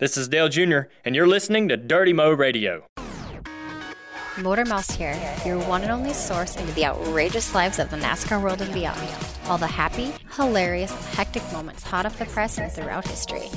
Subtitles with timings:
[0.00, 2.86] This is Dale Jr., and you're listening to Dirty Mo Radio.
[4.38, 8.42] Motor Mouth here, your one and only source into the outrageous lives of the NASCAR
[8.42, 8.98] world and beyond.
[9.44, 13.50] All the happy, hilarious, and hectic moments hot off the press and throughout history.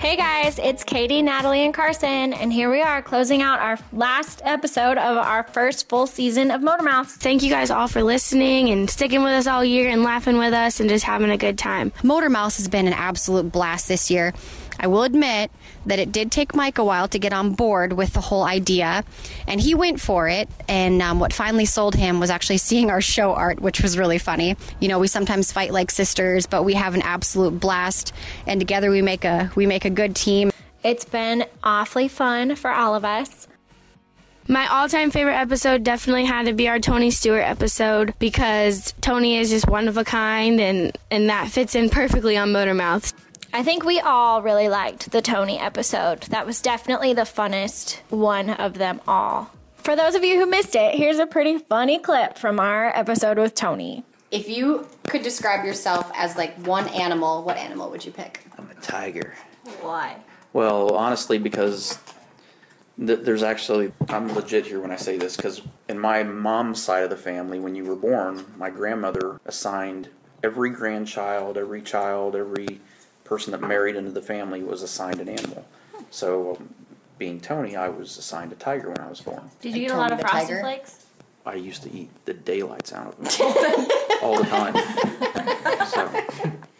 [0.00, 4.42] Hey guys, it's Katie, Natalie, and Carson, and here we are closing out our last
[4.44, 7.08] episode of our first full season of Motor Mouth.
[7.08, 10.52] Thank you guys all for listening and sticking with us all year and laughing with
[10.52, 11.92] us and just having a good time.
[12.02, 14.34] Motor Mouth has been an absolute blast this year.
[14.78, 15.50] I will admit
[15.86, 19.04] that it did take Mike a while to get on board with the whole idea,
[19.46, 20.48] and he went for it.
[20.68, 24.18] And um, what finally sold him was actually seeing our show art, which was really
[24.18, 24.56] funny.
[24.80, 28.12] You know, we sometimes fight like sisters, but we have an absolute blast,
[28.46, 30.50] and together we make a we make a good team.
[30.82, 33.48] It's been awfully fun for all of us.
[34.48, 39.38] My all time favorite episode definitely had to be our Tony Stewart episode because Tony
[39.38, 43.12] is just one of a kind and, and that fits in perfectly on Motor Mouth.
[43.56, 46.24] I think we all really liked the Tony episode.
[46.24, 49.50] That was definitely the funnest one of them all.
[49.76, 53.38] For those of you who missed it, here's a pretty funny clip from our episode
[53.38, 54.04] with Tony.
[54.30, 58.44] If you could describe yourself as like one animal, what animal would you pick?
[58.58, 59.34] I'm a tiger.
[59.80, 60.18] Why?
[60.52, 61.98] Well, honestly, because
[62.98, 67.04] th- there's actually, I'm legit here when I say this, because in my mom's side
[67.04, 70.10] of the family, when you were born, my grandmother assigned
[70.44, 72.82] every grandchild, every child, every
[73.26, 75.66] person that married into the family was assigned an animal.
[76.10, 76.74] So, um,
[77.18, 79.50] being Tony, I was assigned a tiger when I was born.
[79.60, 80.60] Did you get a lot of the frosted Tiger?
[80.60, 81.04] flakes?
[81.44, 83.26] I used to eat the daylights out of them
[84.22, 84.74] all the time.
[85.86, 86.10] So,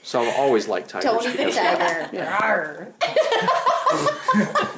[0.02, 1.10] so I've always liked tigers.
[1.10, 2.08] Tony the because- Tiger.
[2.12, 2.86] Yeah.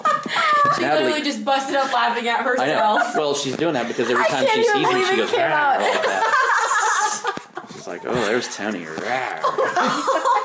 [0.76, 3.14] She Natalie- literally just busted up laughing at I herself.
[3.14, 3.20] know.
[3.20, 5.16] Well, she's doing that because every time she can't even sees him, believe she it
[5.16, 5.80] goes came "Rawr," out.
[5.80, 7.64] like that.
[7.72, 10.44] She's like, "Oh, there's Tony." "Rawr."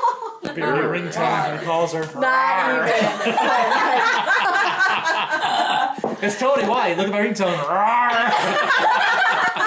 [0.52, 2.02] Be a new ringtone when he calls her.
[2.20, 2.88] Not
[6.22, 6.96] It's Tony White.
[6.96, 7.58] Look at my ringtone.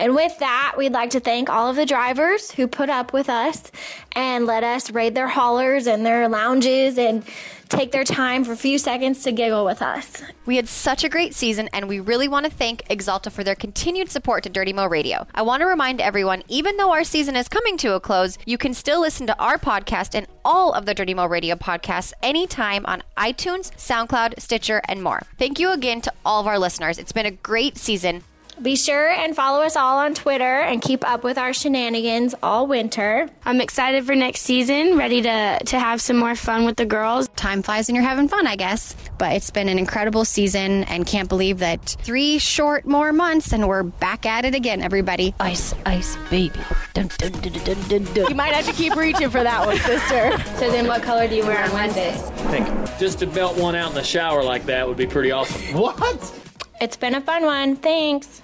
[0.00, 3.28] And with that, we'd like to thank all of the drivers who put up with
[3.28, 3.70] us
[4.12, 7.22] and let us raid their haulers and their lounges and
[7.68, 10.22] take their time for a few seconds to giggle with us.
[10.46, 13.54] We had such a great season, and we really want to thank Axalta for their
[13.54, 15.26] continued support to Dirty Mo Radio.
[15.34, 18.56] I want to remind everyone, even though our season is coming to a close, you
[18.56, 22.86] can still listen to our podcast and all of the Dirty Mo Radio podcasts anytime
[22.86, 25.20] on iTunes, SoundCloud, Stitcher, and more.
[25.38, 26.98] Thank you again to all of our listeners.
[26.98, 28.24] It's been a great season.
[28.62, 32.66] Be sure and follow us all on Twitter and keep up with our shenanigans all
[32.66, 33.26] winter.
[33.46, 37.28] I'm excited for next season, ready to, to have some more fun with the girls.
[37.36, 38.94] Time flies when you're having fun, I guess.
[39.16, 43.66] But it's been an incredible season, and can't believe that three short more months, and
[43.66, 45.34] we're back at it again, everybody.
[45.40, 46.60] Ice, ice, baby.
[46.92, 48.28] Dun, dun, dun, dun, dun, dun.
[48.28, 50.38] You might have to keep reaching for that one, sister.
[50.58, 52.22] so then what color do you wear on Wednesdays?
[52.22, 55.30] I think just to belt one out in the shower like that would be pretty
[55.30, 55.62] awesome.
[55.78, 56.36] what?
[56.78, 57.76] It's been a fun one.
[57.76, 58.42] Thanks.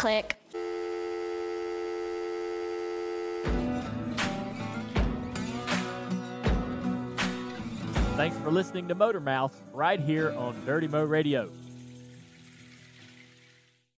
[0.00, 0.34] Click.
[8.16, 11.50] Thanks for listening to Motor Mouth right here on Dirty Mo Radio.